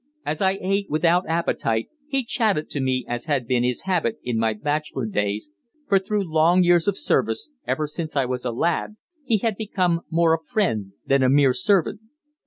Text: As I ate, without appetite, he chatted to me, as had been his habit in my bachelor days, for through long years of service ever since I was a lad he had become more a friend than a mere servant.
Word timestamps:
As 0.25 0.41
I 0.41 0.53
ate, 0.61 0.89
without 0.89 1.29
appetite, 1.29 1.89
he 2.07 2.23
chatted 2.23 2.71
to 2.71 2.81
me, 2.81 3.05
as 3.07 3.25
had 3.25 3.45
been 3.45 3.63
his 3.63 3.83
habit 3.83 4.17
in 4.23 4.39
my 4.39 4.53
bachelor 4.53 5.05
days, 5.05 5.51
for 5.87 5.99
through 5.99 6.23
long 6.23 6.63
years 6.63 6.87
of 6.87 6.97
service 6.97 7.51
ever 7.67 7.85
since 7.85 8.15
I 8.15 8.25
was 8.25 8.43
a 8.43 8.51
lad 8.51 8.95
he 9.23 9.37
had 9.37 9.55
become 9.57 10.01
more 10.09 10.33
a 10.33 10.41
friend 10.43 10.93
than 11.05 11.21
a 11.21 11.29
mere 11.29 11.53
servant. 11.53 12.01